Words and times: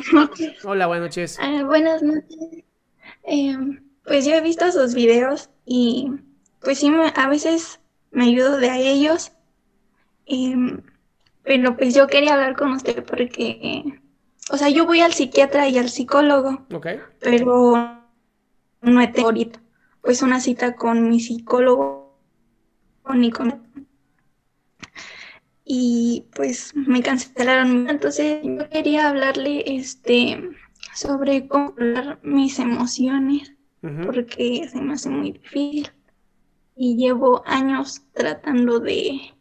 Hola, 0.64 0.86
buenas 0.86 1.02
noches. 1.08 1.38
Ah, 1.40 1.62
buenas 1.64 2.02
noches. 2.02 2.64
Eh, 3.24 3.56
pues 4.04 4.24
yo 4.26 4.34
he 4.34 4.40
visto 4.40 4.70
sus 4.72 4.94
videos 4.94 5.50
y 5.64 6.10
pues 6.60 6.78
sí, 6.78 6.90
me- 6.90 7.12
a 7.14 7.28
veces 7.28 7.80
me 8.10 8.24
ayudo 8.24 8.58
de 8.58 8.70
a 8.70 8.78
ellos. 8.78 9.32
Em, 10.26 10.82
pero 11.42 11.76
pues 11.76 11.94
yo 11.94 12.06
quería 12.06 12.34
hablar 12.34 12.56
con 12.56 12.72
usted 12.72 13.04
porque, 13.04 14.00
o 14.50 14.56
sea, 14.56 14.68
yo 14.68 14.86
voy 14.86 15.00
al 15.00 15.12
psiquiatra 15.12 15.68
y 15.68 15.78
al 15.78 15.88
psicólogo, 15.88 16.66
Ok. 16.72 16.86
pero 17.20 18.00
no 18.82 19.00
he 19.00 19.06
tenido 19.08 19.26
ahorita 19.28 19.60
pues 20.02 20.22
una 20.22 20.40
cita 20.40 20.76
con 20.76 21.08
mi 21.10 21.20
psicólogo 21.20 22.16
ni 23.12 23.30
con 23.30 23.69
y 25.64 26.26
pues 26.34 26.74
me 26.74 27.02
cancelaron. 27.02 27.88
Entonces 27.88 28.40
yo 28.44 28.68
quería 28.70 29.08
hablarle 29.08 29.64
este 29.66 30.50
sobre 30.94 31.46
controlar 31.48 32.20
mis 32.22 32.58
emociones 32.58 33.52
porque 34.04 34.68
se 34.70 34.80
me 34.80 34.94
hace 34.94 35.08
muy 35.10 35.32
difícil 35.32 35.90
y 36.76 36.96
llevo 36.96 37.42
años 37.46 38.02
tratando 38.14 38.80
de 38.80 39.34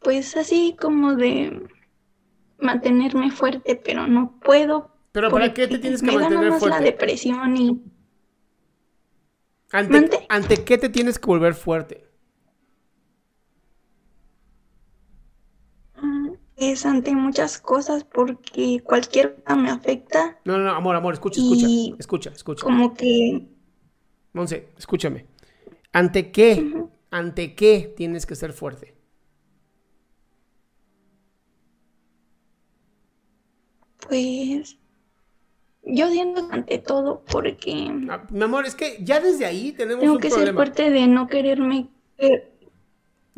pues 0.00 0.36
así 0.36 0.76
como 0.80 1.14
de 1.14 1.68
mantenerme 2.58 3.30
fuerte, 3.30 3.76
pero 3.76 4.06
no 4.06 4.38
puedo 4.40 4.90
Pero 5.12 5.30
¿para 5.30 5.52
qué 5.52 5.68
te 5.68 5.78
tienes 5.78 6.02
que 6.02 6.12
mantener 6.12 6.50
más 6.50 6.64
la 6.64 6.80
fuerte? 6.80 6.84
depresión 6.84 7.56
y 7.56 7.82
¿Ante, 9.72 9.92
¿Mande? 9.92 10.28
ante 10.28 10.62
qué 10.64 10.76
te 10.76 10.90
tienes 10.90 11.18
que 11.18 11.26
volver 11.26 11.54
fuerte? 11.54 12.06
mm, 15.96 16.34
es 16.58 16.84
ante 16.86 17.12
muchas 17.14 17.58
cosas 17.58 18.04
porque 18.04 18.80
cualquier 18.84 19.36
cosa 19.36 19.56
me 19.56 19.70
afecta 19.70 20.38
No, 20.44 20.58
no, 20.58 20.64
no, 20.64 20.70
amor, 20.72 20.96
amor, 20.96 21.14
escucha, 21.14 21.40
escucha. 21.40 21.66
Y- 21.68 21.94
Escucha, 21.98 22.30
escucha. 22.30 22.64
como 22.64 22.94
que 22.94 23.46
Monse, 24.32 24.68
escúchame. 24.76 25.26
¿Ante 25.92 26.30
qué? 26.30 26.84
¿Ante 27.10 27.54
qué 27.54 27.92
tienes 27.96 28.26
que 28.26 28.34
ser 28.36 28.52
fuerte? 28.52 28.94
pues 34.08 34.76
yo 35.84 36.08
siento 36.10 36.48
ante 36.50 36.78
todo 36.78 37.22
porque 37.30 37.90
Ah, 38.10 38.26
mi 38.30 38.42
amor, 38.42 38.66
es 38.66 38.74
que 38.74 38.98
ya 39.02 39.20
desde 39.20 39.46
ahí 39.46 39.72
tenemos 39.72 40.00
tengo 40.02 40.14
un 40.14 40.20
que 40.20 40.30
ser 40.30 40.52
fuerte 40.54 40.90
de 40.90 41.06
no 41.06 41.26
quererme 41.28 41.88
eh, 42.18 42.47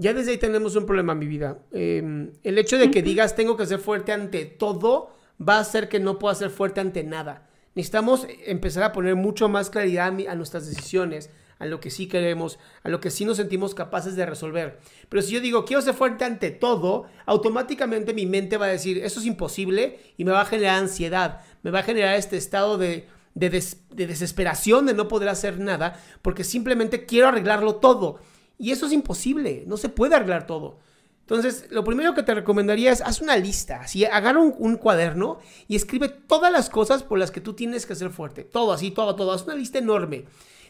Ya 0.01 0.15
desde 0.15 0.31
ahí 0.31 0.39
tenemos 0.39 0.77
un 0.77 0.87
problema, 0.87 1.15
mi 1.15 1.27
vida. 1.27 1.59
Eh, 1.73 2.31
el 2.43 2.59
hecho 2.59 2.79
de 2.79 2.91
que 2.91 3.03
digas 3.03 3.37
tengo 3.37 3.57
que 3.57 3.67
ser 3.67 3.79
fuerte 3.79 4.13
ante 4.13 4.47
todo 4.47 5.11
va 5.41 5.57
a 5.57 5.61
hacer 5.61 5.89
que 5.91 6.01
no 6.01 6.19
pueda 6.19 6.35
ser 6.35 6.49
fuerte 6.51 6.81
ante 6.81 7.05
nada. 7.05 7.49
Necesitamos 7.75 8.27
empezar 8.47 8.83
a 8.83 8.93
poner 8.93 9.15
mucho 9.15 9.49
más 9.49 9.69
claridad 9.69 10.09
a, 10.09 10.11
mi- 10.11 10.27
a 10.27 10.35
nuestras 10.35 10.67
decisiones, 10.67 11.29
a 11.59 11.67
lo 11.67 11.81
que 11.81 11.91
sí 11.91 12.09
queremos, 12.09 12.59
a 12.83 12.89
lo 12.89 13.01
que 13.01 13.11
sí 13.11 13.27
nos 13.27 13.37
sentimos 13.37 13.75
capaces 13.75 14.17
de 14.17 14.25
resolver. 14.25 14.79
Pero 15.11 15.21
si 15.23 15.33
yo 15.35 15.41
digo 15.41 15.67
quiero 15.67 15.83
ser 15.83 15.93
fuerte 15.95 16.25
ante 16.25 16.51
todo, 16.51 17.05
automáticamente 17.27 18.15
mi 18.15 18.25
mente 18.27 18.57
va 18.57 18.67
a 18.67 18.71
decir 18.71 18.99
eso 19.05 19.21
es 19.21 19.27
imposible 19.27 19.99
y 20.17 20.25
me 20.25 20.33
va 20.33 20.41
a 20.43 20.47
generar 20.47 20.79
ansiedad, 20.79 21.43
me 21.63 21.71
va 21.71 21.81
a 21.81 21.83
generar 21.85 22.15
este 22.17 22.37
estado 22.39 22.79
de, 22.79 23.07
de 23.35 23.51
des- 23.51 23.83
de 23.91 24.07
desesperación 24.07 24.87
de 24.87 24.95
no 24.95 25.09
poder 25.09 25.29
hacer 25.29 25.59
nada 25.61 26.01
porque 26.23 26.45
simplemente 26.45 27.05
quiero 27.07 27.29
arreglarlo 27.29 27.77
todo. 27.77 28.19
Y 28.61 28.73
eso 28.73 28.87
es 28.87 28.93
imposible, 28.93 29.65
no 29.67 29.79
se 29.79 29.89
puede 29.89 30.15
arreglar 30.15 30.47
todo. 30.47 30.79
Entonces, 31.23 31.67
lo 31.71 31.83
primero 31.83 32.13
que 32.13 32.23
te 32.23 32.35
recomendaría 32.35 32.93
es 32.93 33.01
haz 33.01 33.23
una 33.23 33.37
lista, 33.37 33.81
así, 33.81 34.05
agarra 34.05 34.41
un, 34.41 34.77
cuaderno 34.77 35.39
y 35.67 35.77
escribe 35.77 36.09
todas 36.09 36.53
las 36.53 36.69
cosas 36.69 37.03
por 37.03 37.19
las 37.19 37.31
que 37.31 37.41
tú 37.41 37.55
tienes 37.55 37.87
que 37.87 37.95
ser 37.95 38.11
fuerte. 38.11 38.45
Todo 38.45 38.73
así, 38.73 38.91
todo, 38.91 39.17
todo. 39.17 39.33
Haz 39.33 39.45
una 39.45 39.55
lista 39.55 39.79
enorme. 39.79 40.27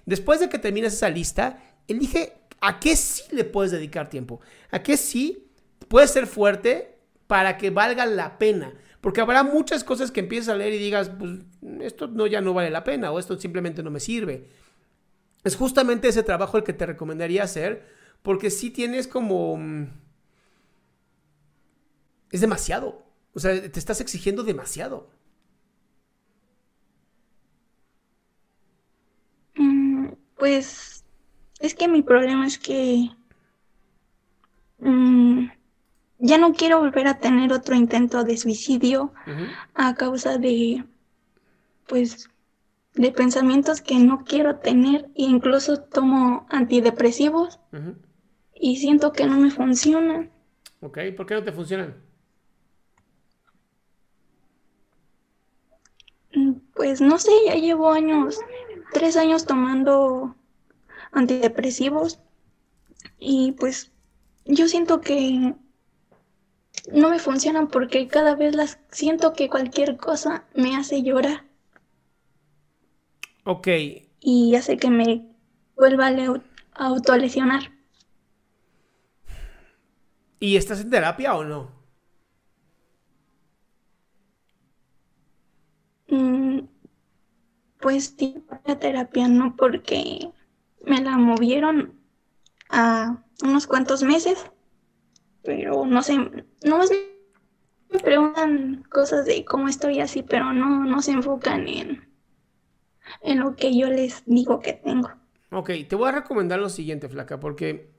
Después 0.07 0.39
de 0.39 0.49
que 0.49 0.59
termines 0.59 0.93
esa 0.93 1.09
lista, 1.09 1.61
elige 1.89 2.35
a 2.61 2.79
qué 2.79 2.95
sí 2.95 3.25
le 3.33 3.45
puedes 3.45 3.73
dedicar 3.73 4.09
tiempo. 4.09 4.41
A 4.71 4.83
qué 4.85 4.97
sí 4.97 5.49
puedes 5.89 6.13
ser 6.13 6.29
fuerte 6.29 6.97
para 7.27 7.57
que 7.57 7.71
valga 7.71 8.07
la 8.07 8.39
pena. 8.39 8.73
Porque 9.01 9.21
habrá 9.21 9.43
muchas 9.43 9.83
cosas 9.83 10.13
que 10.13 10.21
empieces 10.21 10.49
a 10.49 10.55
leer 10.55 10.75
y 10.75 10.79
digas, 10.79 11.11
pues 11.19 11.41
esto 11.81 12.07
no, 12.07 12.29
ya 12.29 12.41
no 12.41 12.55
vale 12.55 12.71
la 12.71 12.85
pena 12.85 13.11
o 13.11 13.19
esto 13.19 13.37
simplemente 13.41 13.83
no 13.83 13.91
me 13.91 13.99
sirve. 13.99 14.47
Es 15.45 15.57
justamente 15.57 16.09
ese 16.09 16.23
trabajo 16.23 16.57
el 16.59 16.65
que 16.65 16.73
te 16.73 16.87
recomendaría 16.87 17.43
hacer, 17.45 17.87
porque 18.23 18.51
si 18.51 18.71
tienes 18.71 19.07
como... 19.07 19.57
mm, 19.57 19.87
Es 22.31 22.41
demasiado. 22.41 23.03
O 23.35 23.39
sea, 23.41 23.53
te 23.71 23.79
estás 23.79 24.01
exigiendo 24.01 24.43
demasiado. 24.43 25.09
mm, 29.55 30.09
pues 30.37 31.05
es 31.61 31.75
que 31.75 31.89
mi 31.89 32.03
problema 32.03 32.47
es 32.47 32.59
que 32.59 33.11
mm, 34.79 35.47
ya 36.21 36.39
no 36.39 36.53
quiero 36.55 36.81
volver 36.81 37.09
a 37.09 37.19
tener 37.19 37.53
otro 37.53 37.75
intento 37.75 38.25
de 38.25 38.37
suicidio 38.37 39.13
a 39.75 39.95
causa 39.95 40.39
de 40.39 40.85
pues 41.87 42.31
de 42.95 43.13
pensamientos 43.13 43.81
que 43.81 43.99
no 43.99 44.25
quiero 44.25 44.57
tener 44.59 45.05
e 45.15 45.23
incluso 45.23 45.81
tomo 45.83 46.47
antidepresivos 46.51 47.61
y 48.55 48.77
siento 48.77 49.13
que 49.13 49.27
no 49.27 49.39
me 49.39 49.51
funcionan. 49.51 50.31
Ok, 50.81 50.99
¿por 51.17 51.27
qué 51.27 51.35
no 51.35 51.45
te 51.45 51.53
funcionan? 51.53 51.97
Mm, 56.35 56.53
Pues 56.75 57.01
no 57.01 57.19
sé, 57.19 57.31
ya 57.47 57.55
llevo 57.55 57.91
años, 57.91 58.39
tres 58.93 59.17
años 59.17 59.47
tomando 59.47 60.35
antidepresivos 61.13 62.21
y 63.19 63.53
pues 63.53 63.93
yo 64.45 64.67
siento 64.69 65.01
que 65.01 65.55
no 66.93 67.11
me 67.11 67.19
funcionan 67.19 67.69
porque 67.69 68.09
cada 68.09 68.35
vez 68.35 68.55
las 68.55 68.79
siento 68.91 69.33
que 69.33 69.49
cualquier 69.49 69.97
cosa 69.97 70.45
me 70.55 70.77
hace 70.77 71.03
llorar 71.03 71.45
Ok, 73.45 73.69
y 74.21 74.55
hace 74.55 74.77
que 74.77 74.91
me 74.91 75.27
vuelva 75.77 76.09
a 76.09 76.41
autolesionar. 76.87 77.73
¿y 80.41 80.57
estás 80.57 80.81
en 80.81 80.91
terapia 80.91 81.35
o 81.35 81.45
no? 81.45 81.71
Mm, 86.11 86.67
Pues 87.81 88.15
sí, 88.19 88.45
terapia 88.81 89.27
no, 89.27 89.57
porque 89.57 90.29
me 90.87 91.01
la 91.03 91.17
movieron 91.17 91.99
a 92.71 93.25
unos 93.43 93.67
cuantos 93.67 94.03
meses, 94.03 94.51
pero 95.43 95.87
no 95.87 96.03
sé, 96.03 96.19
no 96.65 96.79
más 96.79 96.91
me 97.91 98.01
preguntan 98.01 98.85
cosas 98.91 99.27
de 99.27 99.45
cómo 99.45 99.69
estoy 99.69 100.01
así, 100.01 100.23
pero 100.23 100.53
no, 100.53 100.85
no 100.85 101.03
se 101.03 101.13
enfocan 101.13 101.69
en, 101.69 102.10
en 103.23 103.41
lo 103.41 103.57
que 103.57 103.77
yo 103.77 103.89
les 103.89 104.23
digo 104.27 104.61
que 104.61 104.75
tengo. 104.75 105.11
Ok, 105.51 105.71
te 105.89 105.97
voy 105.97 106.09
a 106.09 106.13
recomendar 106.13 106.61
lo 106.61 106.69
siguiente, 106.69 107.09
Flaca, 107.09 107.41
porque 107.41 107.91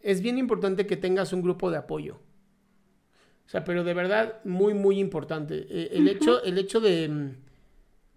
es 0.00 0.20
bien 0.20 0.38
importante 0.38 0.86
que 0.86 0.96
tengas 0.96 1.32
un 1.32 1.42
grupo 1.42 1.70
de 1.70 1.78
apoyo. 1.78 2.20
O 3.46 3.48
sea, 3.48 3.64
pero 3.64 3.84
de 3.84 3.94
verdad, 3.94 4.40
muy, 4.44 4.74
muy 4.74 4.98
importante. 4.98 5.66
Eh, 5.70 5.90
el, 5.92 6.08
hecho, 6.08 6.42
el 6.42 6.58
hecho 6.58 6.80
de. 6.80 7.34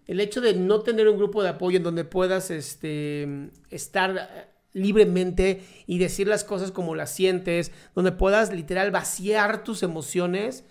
El 0.06 0.18
hecho 0.18 0.40
de 0.40 0.54
no 0.54 0.80
tener 0.80 1.08
un 1.08 1.16
grupo 1.16 1.42
de 1.42 1.50
apoyo 1.50 1.76
en 1.76 1.84
donde 1.84 2.04
puedas 2.04 2.50
este, 2.50 3.50
estar 3.70 4.50
libremente 4.72 5.62
y 5.86 5.98
decir 5.98 6.26
las 6.26 6.42
cosas 6.42 6.72
como 6.72 6.96
las 6.96 7.12
sientes, 7.14 7.70
donde 7.94 8.10
puedas 8.10 8.52
literal 8.52 8.90
vaciar 8.90 9.62
tus 9.62 9.84
emociones, 9.84 10.64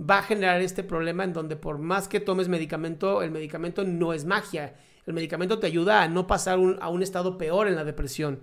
va 0.00 0.18
a 0.18 0.22
generar 0.22 0.62
este 0.62 0.82
problema 0.82 1.24
en 1.24 1.34
donde 1.34 1.56
por 1.56 1.78
más 1.78 2.08
que 2.08 2.20
tomes 2.20 2.48
medicamento, 2.48 3.22
el 3.22 3.30
medicamento 3.30 3.84
no 3.84 4.14
es 4.14 4.24
magia. 4.24 4.74
El 5.10 5.14
medicamento 5.14 5.58
te 5.58 5.66
ayuda 5.66 6.02
a 6.02 6.08
no 6.08 6.26
pasar 6.28 6.60
a 6.80 6.88
un 6.88 7.02
estado 7.02 7.36
peor 7.36 7.66
en 7.66 7.74
la 7.74 7.84
depresión. 7.84 8.40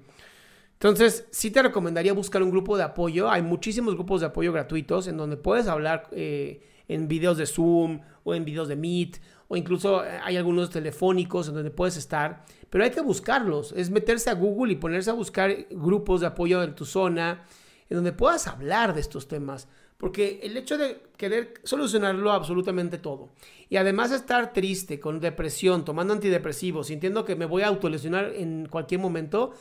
Entonces, 0.74 1.26
sí 1.32 1.50
te 1.50 1.64
recomendaría 1.64 2.12
buscar 2.14 2.44
un 2.44 2.52
grupo 2.52 2.78
de 2.78 2.84
apoyo. 2.84 3.32
Hay 3.32 3.42
muchísimos 3.42 3.96
grupos 3.96 4.20
de 4.20 4.28
apoyo 4.28 4.52
gratuitos 4.52 5.08
en 5.08 5.16
donde 5.16 5.38
puedes 5.38 5.68
hablar 5.68 6.10
eh, 6.12 6.62
en 6.88 7.08
videos 7.08 7.38
de 7.38 7.46
Zoom 7.46 8.02
o 8.26 8.36
en 8.36 8.44
videos 8.44 8.68
de 8.68 8.76
Meet 8.76 9.18
o 9.48 9.56
incluso 9.56 10.04
eh, 10.04 10.20
hay 10.22 10.36
algunos 10.36 10.70
telefónicos 10.70 11.48
en 11.48 11.56
donde 11.56 11.72
puedes 11.72 11.96
estar. 11.96 12.44
Pero 12.70 12.84
hay 12.84 12.92
que 12.92 13.02
buscarlos. 13.02 13.72
Es 13.72 13.90
meterse 13.90 14.30
a 14.30 14.34
Google 14.34 14.74
y 14.74 14.76
ponerse 14.76 15.10
a 15.10 15.14
buscar 15.14 15.56
grupos 15.72 16.22
de 16.22 16.28
apoyo 16.28 16.62
en 16.62 16.76
tu 16.76 16.86
zona 16.86 17.46
en 17.90 17.96
donde 17.96 18.12
puedas 18.12 18.46
hablar 18.48 18.94
de 18.94 19.00
estos 19.00 19.28
temas. 19.30 19.70
Porque 19.98 20.40
el 20.44 20.56
hecho 20.56 20.78
de 20.78 21.02
querer 21.18 21.56
solucionarlo 21.64 22.32
absolutamente 22.32 23.00
todo 23.00 23.30
y 23.68 23.78
además 23.78 24.12
estar 24.12 24.54
triste, 24.54 25.00
con 25.00 25.20
depresión, 25.20 25.86
tomando 25.86 26.14
antidepresivos, 26.14 26.88
sintiendo 26.88 27.26
que 27.26 27.36
me 27.36 27.46
voy 27.46 27.64
a 27.64 27.68
autolesionar 27.68 28.34
en 28.36 28.68
cualquier 28.68 29.02
momento, 29.02 29.54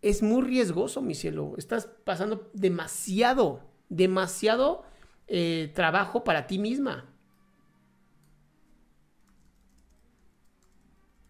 es 0.00 0.22
muy 0.22 0.42
riesgoso, 0.42 1.02
mi 1.02 1.14
cielo. 1.14 1.54
Estás 1.58 1.86
pasando 2.04 2.50
demasiado, 2.54 3.60
demasiado 3.88 4.84
eh, 5.26 5.70
trabajo 5.74 6.24
para 6.24 6.46
ti 6.46 6.58
misma. 6.58 7.04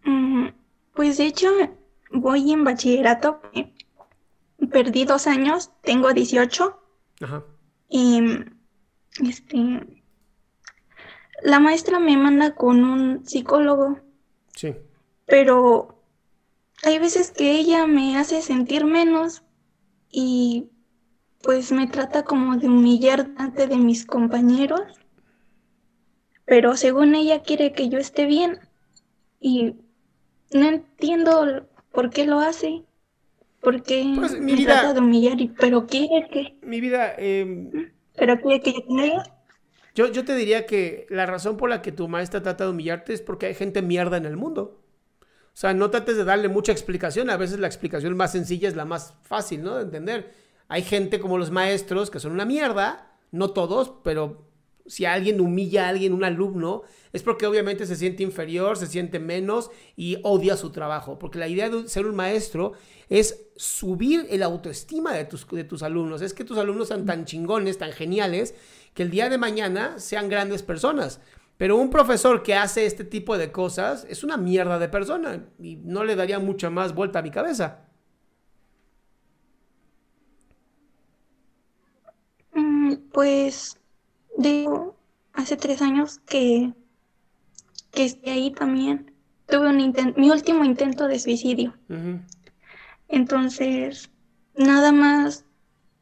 Mm, 0.04 0.48
pues 0.94 1.18
de 1.18 1.26
hecho, 1.26 1.48
voy 2.12 2.52
en 2.52 2.64
bachillerato. 2.64 3.40
Perdí 4.70 5.04
dos 5.04 5.26
años, 5.26 5.72
tengo 5.82 6.12
18. 6.12 6.80
Ajá. 7.20 7.44
Y 7.88 8.20
este, 9.26 9.86
la 11.42 11.60
maestra 11.60 11.98
me 11.98 12.16
manda 12.16 12.54
con 12.54 12.84
un 12.84 13.26
psicólogo. 13.26 14.00
Sí. 14.54 14.76
Pero 15.26 16.02
hay 16.82 16.98
veces 16.98 17.30
que 17.30 17.52
ella 17.52 17.86
me 17.86 18.16
hace 18.16 18.42
sentir 18.42 18.84
menos 18.84 19.42
y 20.10 20.70
pues 21.42 21.72
me 21.72 21.86
trata 21.86 22.24
como 22.24 22.56
de 22.56 22.68
humillar 22.68 23.30
ante 23.36 23.66
de 23.66 23.76
mis 23.76 24.04
compañeros, 24.04 24.80
pero 26.44 26.76
según 26.76 27.14
ella 27.14 27.42
quiere 27.42 27.72
que 27.72 27.88
yo 27.88 27.98
esté 27.98 28.26
bien 28.26 28.58
y 29.40 29.76
no 30.52 30.68
entiendo 30.68 31.68
por 31.92 32.10
qué 32.10 32.26
lo 32.26 32.40
hace, 32.40 32.84
por 33.60 33.82
qué 33.82 34.12
pues, 34.14 34.38
me 34.40 34.64
trata 34.64 34.94
de 34.94 35.00
humillar, 35.00 35.40
y, 35.40 35.48
pero 35.48 35.86
quiere 35.86 36.28
que... 36.30 36.58
Mi 36.62 36.80
vida... 36.80 37.14
Em, 37.18 37.92
pero 38.16 38.40
quiere 38.40 38.60
que 38.60 38.72
yo 38.72 38.82
tenga... 38.82 39.22
Yo, 39.94 40.12
yo 40.12 40.24
te 40.24 40.34
diría 40.34 40.66
que 40.66 41.06
la 41.10 41.26
razón 41.26 41.56
por 41.56 41.68
la 41.68 41.82
que 41.82 41.90
tu 41.90 42.06
maestra 42.06 42.42
trata 42.42 42.64
de 42.64 42.70
humillarte 42.70 43.12
es 43.12 43.20
porque 43.20 43.46
hay 43.46 43.54
gente 43.54 43.82
mierda 43.82 44.16
en 44.16 44.26
el 44.26 44.36
mundo. 44.36 44.80
O 45.20 45.60
sea, 45.60 45.74
no 45.74 45.90
trates 45.90 46.16
de 46.16 46.24
darle 46.24 46.48
mucha 46.48 46.70
explicación. 46.70 47.30
A 47.30 47.36
veces 47.36 47.58
la 47.58 47.66
explicación 47.66 48.16
más 48.16 48.30
sencilla 48.30 48.68
es 48.68 48.76
la 48.76 48.84
más 48.84 49.14
fácil, 49.22 49.64
¿no? 49.64 49.74
De 49.74 49.82
entender. 49.82 50.32
Hay 50.68 50.82
gente 50.82 51.18
como 51.18 51.36
los 51.36 51.50
maestros 51.50 52.10
que 52.10 52.20
son 52.20 52.30
una 52.30 52.44
mierda, 52.44 53.10
no 53.32 53.50
todos, 53.50 53.92
pero 54.04 54.47
si 54.88 55.04
alguien 55.04 55.40
humilla 55.40 55.86
a 55.86 55.88
alguien, 55.90 56.12
un 56.12 56.24
alumno, 56.24 56.82
es 57.12 57.22
porque 57.22 57.46
obviamente 57.46 57.86
se 57.86 57.96
siente 57.96 58.22
inferior, 58.22 58.76
se 58.76 58.86
siente 58.86 59.18
menos 59.18 59.70
y 59.96 60.18
odia 60.22 60.56
su 60.56 60.70
trabajo. 60.70 61.18
Porque 61.18 61.38
la 61.38 61.48
idea 61.48 61.68
de 61.68 61.88
ser 61.88 62.06
un 62.06 62.16
maestro 62.16 62.72
es 63.08 63.46
subir 63.56 64.26
el 64.30 64.42
autoestima 64.42 65.12
de 65.12 65.24
tus, 65.24 65.46
de 65.48 65.64
tus 65.64 65.82
alumnos. 65.82 66.22
Es 66.22 66.34
que 66.34 66.44
tus 66.44 66.58
alumnos 66.58 66.88
sean 66.88 67.06
tan 67.06 67.24
chingones, 67.24 67.78
tan 67.78 67.92
geniales, 67.92 68.54
que 68.94 69.04
el 69.04 69.10
día 69.10 69.28
de 69.28 69.38
mañana 69.38 69.98
sean 69.98 70.28
grandes 70.28 70.62
personas. 70.62 71.20
Pero 71.56 71.76
un 71.76 71.90
profesor 71.90 72.42
que 72.42 72.54
hace 72.54 72.86
este 72.86 73.04
tipo 73.04 73.36
de 73.36 73.52
cosas 73.52 74.06
es 74.08 74.22
una 74.24 74.36
mierda 74.36 74.78
de 74.78 74.88
persona 74.88 75.44
y 75.58 75.76
no 75.76 76.04
le 76.04 76.16
daría 76.16 76.38
mucha 76.38 76.70
más 76.70 76.94
vuelta 76.94 77.18
a 77.18 77.22
mi 77.22 77.30
cabeza. 77.30 77.84
Mm, 82.54 82.94
pues 83.12 83.77
digo, 84.38 84.96
hace 85.32 85.56
tres 85.56 85.82
años 85.82 86.20
que, 86.20 86.72
que 87.90 88.04
esté 88.04 88.30
ahí 88.30 88.50
también. 88.52 89.12
Tuve 89.46 89.68
un 89.68 89.94
mi 90.16 90.30
último 90.30 90.64
intento 90.64 91.08
de 91.08 91.18
suicidio. 91.18 91.74
Entonces, 93.08 94.10
nada 94.56 94.92
más 94.92 95.44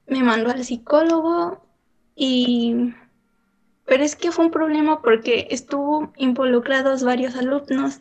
me 0.07 0.23
mandó 0.23 0.51
al 0.51 0.65
psicólogo 0.65 1.65
y 2.15 2.93
pero 3.85 4.03
es 4.03 4.17
que 4.17 4.33
fue 4.33 4.47
un 4.47 4.51
problema 4.51 5.01
porque 5.01 5.47
estuvo 5.51 6.13
involucrados 6.17 7.05
varios 7.05 7.37
alumnos 7.37 8.01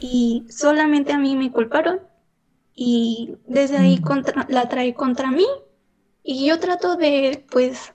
y 0.00 0.44
solamente 0.48 1.12
a 1.12 1.18
mí 1.18 1.36
me 1.36 1.52
culparon 1.52 2.00
y 2.74 3.36
desde 3.46 3.78
ahí 3.78 4.02
la 4.48 4.68
trae 4.68 4.94
contra 4.94 5.30
mí 5.30 5.46
y 6.24 6.44
yo 6.44 6.58
trato 6.58 6.96
de, 6.96 7.46
pues, 7.52 7.94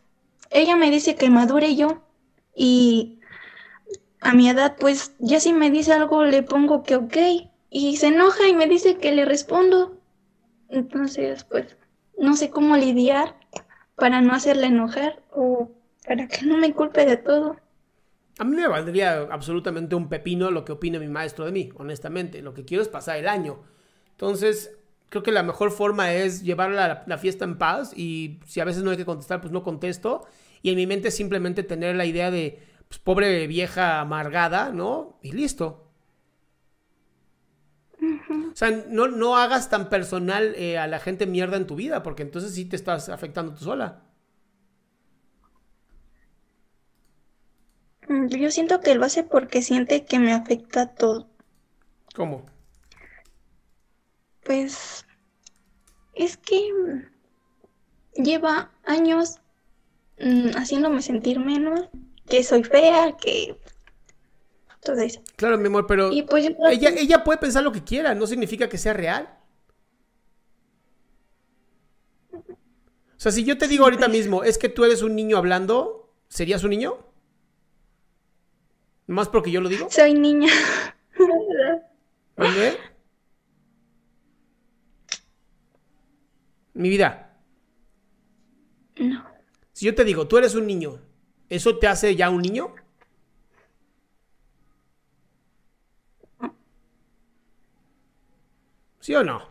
ella 0.52 0.76
me 0.76 0.92
dice 0.92 1.16
que 1.16 1.30
madure 1.30 1.76
yo 1.76 2.04
y 2.56 3.20
a 4.20 4.34
mi 4.34 4.50
edad, 4.50 4.76
pues, 4.80 5.16
ya 5.20 5.40
si 5.40 5.52
me 5.52 5.72
dice 5.72 5.94
algo 5.94 6.24
le 6.24 6.44
pongo 6.44 6.84
que 6.84 6.96
ok 6.96 7.18
y 7.70 7.98
se 7.98 8.08
enoja 8.08 8.48
y 8.48 8.54
me 8.54 8.68
dice 8.68 8.98
que 8.98 9.12
le 9.12 9.26
respondo. 9.26 9.98
Entonces, 10.70 11.44
pues, 11.46 11.76
no 12.18 12.36
sé 12.36 12.50
cómo 12.50 12.78
lidiar 12.78 13.36
para 13.96 14.22
no 14.22 14.34
hacerle 14.34 14.68
enojar 14.68 15.22
o 15.32 15.72
para 16.06 16.28
que 16.28 16.46
no 16.46 16.58
me 16.58 16.74
culpe 16.74 17.06
de 17.06 17.18
todo. 17.18 17.58
A 18.38 18.44
mí 18.44 18.56
me 18.56 18.68
valdría 18.68 19.28
absolutamente 19.32 19.96
un 19.96 20.10
pepino 20.10 20.52
lo 20.52 20.66
que 20.66 20.72
opine 20.72 21.00
mi 21.00 21.08
maestro 21.08 21.46
de 21.46 21.52
mí, 21.52 21.70
honestamente. 21.78 22.42
Lo 22.42 22.54
que 22.54 22.66
quiero 22.66 22.82
es 22.82 22.90
pasar 22.90 23.18
el 23.18 23.28
año. 23.28 23.64
Entonces, 24.12 24.72
creo 25.10 25.24
que 25.24 25.32
la 25.32 25.44
mejor 25.44 25.72
forma 25.72 26.14
es 26.14 26.42
llevar 26.44 26.72
la, 26.72 27.04
la, 27.06 27.18
fiesta 27.18 27.46
en 27.46 27.58
paz 27.58 27.92
y 27.96 28.40
si 28.46 28.60
a 28.60 28.66
veces 28.66 28.84
no 28.84 28.92
hay 28.92 28.98
que 28.98 29.06
contestar, 29.06 29.42
pues 29.42 29.52
no 29.52 29.64
contesto. 29.64 30.26
Y 30.62 30.70
en 30.70 30.76
mi 30.76 30.88
mente 30.88 31.12
simplemente 31.12 31.64
tener 31.64 31.96
la 31.96 32.06
idea 32.06 32.32
de, 32.32 32.62
pues 32.88 33.00
pobre 33.00 33.48
vieja 33.48 34.00
amargada, 34.00 34.72
¿no? 34.72 35.18
Y 35.22 35.32
listo. 35.32 35.92
O 38.02 38.56
sea, 38.56 38.72
no, 38.90 39.08
no 39.08 39.38
hagas 39.38 39.70
tan 39.70 39.90
personal 39.90 40.54
eh, 40.56 40.78
a 40.78 40.88
la 40.88 41.00
gente 41.00 41.26
mierda 41.26 41.58
en 41.58 41.68
tu 41.68 41.76
vida, 41.76 42.04
porque 42.04 42.24
entonces 42.24 42.54
sí 42.54 42.66
te 42.66 42.76
estás 42.76 43.10
afectando 43.10 43.54
tú 43.54 43.64
sola. 43.64 44.04
Mm, 48.08 48.28
yo 48.28 48.52
siento 48.52 48.82
que 48.82 48.96
lo 48.96 49.06
hace 49.06 49.24
porque 49.24 49.62
siente 49.62 50.06
que 50.06 50.20
me 50.20 50.34
afecta 50.34 50.94
todo. 50.94 51.30
¿Cómo? 52.16 52.46
Pues 54.44 55.06
es 56.14 56.38
que 56.38 56.62
lleva 58.16 58.72
años 58.84 59.41
mm, 60.24 60.58
haciéndome 60.58 61.02
sentir 61.02 61.40
menos, 61.40 61.90
que 62.28 62.44
soy 62.44 62.64
fea, 62.64 63.16
que 63.18 63.56
todo 64.82 64.98
eso. 64.98 65.22
Claro, 65.36 65.58
mi 65.58 65.68
amor, 65.68 65.86
pero 65.88 66.12
pues 66.30 66.50
ella, 66.70 66.90
ella 66.90 67.24
puede 67.24 67.40
pensar 67.40 67.64
lo 67.64 67.72
que 67.72 67.84
quiera, 67.84 68.16
no 68.16 68.28
significa 68.28 68.68
que 68.70 68.78
sea 68.78 68.94
real. 68.94 69.38
O 72.34 73.24
sea, 73.24 73.32
si 73.32 73.44
yo 73.44 73.58
te 73.58 73.68
digo 73.68 73.84
ahorita 73.84 74.08
pues. 74.08 74.18
mismo, 74.18 74.44
es 74.44 74.58
que 74.58 74.68
tú 74.70 74.84
eres 74.84 75.04
un 75.04 75.16
niño 75.16 75.38
hablando, 75.38 76.12
¿serías 76.28 76.64
un 76.64 76.72
niño? 76.72 76.98
¿Más 79.06 79.30
porque 79.30 79.52
yo 79.52 79.62
lo 79.62 79.70
digo? 79.70 79.88
Soy 79.92 80.14
niña. 80.16 80.52
Mi 86.74 86.90
vida. 86.90 87.31
Si 89.82 89.88
yo 89.88 89.96
te 89.96 90.04
digo, 90.04 90.28
tú 90.28 90.38
eres 90.38 90.54
un 90.54 90.68
niño, 90.68 91.00
¿eso 91.50 91.80
te 91.80 91.88
hace 91.88 92.16
ya 92.16 92.30
un 92.30 92.44
niño? 92.44 92.76
¿Sí 99.00 99.16
o 99.16 99.24
no? 99.24 99.42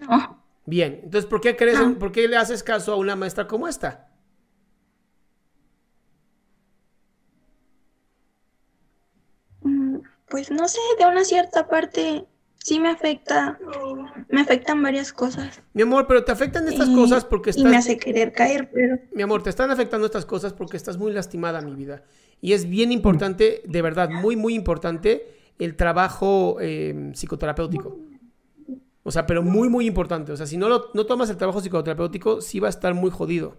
No. 0.00 0.42
Bien, 0.64 1.00
entonces, 1.04 1.28
¿por 1.28 1.42
qué 1.42 1.54
crees, 1.56 1.78
No. 1.78 1.98
por 1.98 2.10
qué 2.10 2.26
le 2.26 2.38
haces 2.38 2.62
caso 2.62 2.94
a 2.94 2.96
una 2.96 3.16
maestra 3.16 3.46
como 3.46 3.68
esta? 3.68 4.08
Mm, 9.62 9.98
Pues 10.28 10.50
no 10.50 10.68
sé, 10.68 10.78
de 10.98 11.06
una 11.06 11.24
cierta 11.24 11.66
parte 11.68 12.24
sí 12.62 12.78
me 12.80 12.88
afecta, 12.90 13.58
me 14.28 14.40
afectan 14.40 14.82
varias 14.82 15.12
cosas. 15.12 15.62
Mi 15.72 15.82
amor, 15.82 16.06
pero 16.06 16.24
te 16.24 16.32
afectan 16.32 16.66
estas 16.68 16.88
y, 16.88 16.94
cosas 16.94 17.24
porque 17.24 17.50
y 17.54 17.64
me 17.64 17.76
estás... 17.76 17.84
hace 17.86 17.98
querer 17.98 18.32
caer, 18.32 18.70
pero 18.72 18.98
Mi 19.12 19.22
amor, 19.22 19.42
te 19.42 19.50
están 19.50 19.70
afectando 19.70 20.06
estas 20.06 20.26
cosas 20.26 20.52
porque 20.52 20.76
estás 20.76 20.96
muy 20.98 21.12
lastimada, 21.12 21.60
mi 21.60 21.74
vida. 21.74 22.02
Y 22.40 22.52
es 22.52 22.68
bien 22.68 22.92
importante, 22.92 23.62
de 23.66 23.82
verdad, 23.82 24.10
muy, 24.10 24.36
muy 24.36 24.54
importante, 24.54 25.26
el 25.58 25.76
trabajo 25.76 26.56
eh, 26.60 27.10
psicoterapéutico. 27.14 27.98
O 29.02 29.10
sea, 29.10 29.26
pero 29.26 29.42
muy, 29.42 29.68
muy 29.68 29.86
importante. 29.86 30.32
O 30.32 30.36
sea, 30.36 30.46
si 30.46 30.56
no, 30.56 30.68
lo- 30.68 30.86
no 30.94 31.06
tomas 31.06 31.30
el 31.30 31.36
trabajo 31.36 31.60
psicoterapéutico, 31.60 32.40
sí 32.40 32.60
va 32.60 32.68
a 32.68 32.70
estar 32.70 32.94
muy 32.94 33.10
jodido. 33.10 33.56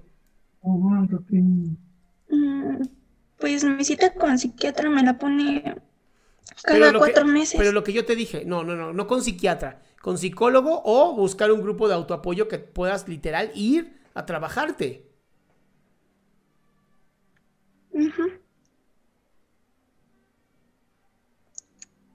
mm, 2.29 2.84
pues 3.38 3.63
mi 3.63 3.84
cita 3.84 4.13
con 4.13 4.38
psiquiatra 4.38 4.89
me 4.89 5.03
la 5.03 5.17
pone 5.17 5.75
cada 6.63 6.93
cuatro 6.93 7.25
que, 7.25 7.31
meses. 7.31 7.55
Pero 7.57 7.71
lo 7.71 7.83
que 7.83 7.93
yo 7.93 8.05
te 8.05 8.15
dije, 8.15 8.43
no, 8.45 8.63
no, 8.63 8.75
no, 8.75 8.93
no 8.93 9.07
con 9.07 9.24
psiquiatra, 9.24 9.81
con 10.01 10.17
psicólogo 10.17 10.81
o 10.86 11.15
buscar 11.15 11.51
un 11.51 11.62
grupo 11.62 11.88
de 11.88 11.95
autoapoyo 11.95 12.48
que 12.48 12.60
puedas 12.60 13.07
literal 13.07 13.51
ir 13.55 14.01
a 14.13 14.25
trabajarte. 14.25 15.10
Ujú. 17.91 18.31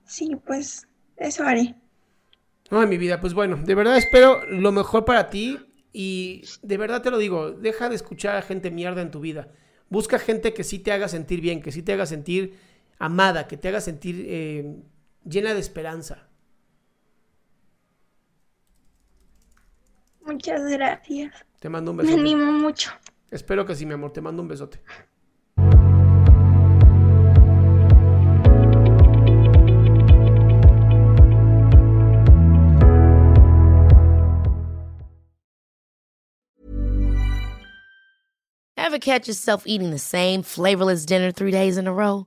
Sí, 0.07 0.37
pues 0.47 0.87
eso 1.17 1.45
haré. 1.45 1.75
Ay, 2.71 2.87
mi 2.87 2.99
vida, 2.99 3.21
pues 3.21 3.35
bueno, 3.35 3.57
de 3.57 3.75
verdad 3.75 3.97
espero 3.97 4.45
lo 4.47 4.73
mejor 4.73 5.05
para 5.05 5.31
ti 5.31 5.59
y 5.93 6.43
de 6.63 6.77
verdad 6.77 7.03
te 7.03 7.11
lo 7.11 7.19
digo, 7.19 7.53
deja 7.53 7.89
de 7.89 7.95
escuchar 7.95 8.37
a 8.37 8.43
gente 8.43 8.71
mierda 8.71 9.03
en 9.03 9.11
tu 9.11 9.21
vida. 9.21 9.49
Busca 9.89 10.19
gente 10.19 10.53
que 10.53 10.65
sí 10.65 10.79
te 10.81 10.91
haga 10.91 11.09
sentir 11.09 11.41
bien, 11.41 11.63
que 11.63 11.71
sí 11.71 11.83
te 11.83 11.93
haga 11.93 12.07
sentir 12.07 12.55
amada, 12.99 13.47
que 13.49 13.57
te 13.57 13.69
haga 13.69 13.81
sentir 13.81 14.25
eh, 14.29 14.77
llena 15.25 15.55
de 15.55 15.61
esperanza. 15.61 16.29
Muchas 20.23 20.63
gracias. 20.71 21.33
Te 21.61 21.69
mando 21.69 21.93
un 21.93 21.99
Me 21.99 22.03
besote. 22.03 22.21
animo 22.21 22.53
mucho. 22.53 22.91
Espero 23.31 23.65
que 23.65 23.75
sí, 23.75 23.87
mi 23.87 23.95
amor, 23.95 24.13
te 24.13 24.21
mando 24.21 24.43
un 24.43 24.49
besote. 24.49 24.81
Ever 38.77 38.99
catch 38.99 39.27
yourself 39.27 39.65
eating 39.67 39.91
the 39.91 39.99
same 39.99 40.43
flavorless 40.43 41.05
dinner 41.07 41.33
three 41.33 41.51
days 41.51 41.77
in 41.77 41.87
a 41.87 41.93
row? 41.93 42.27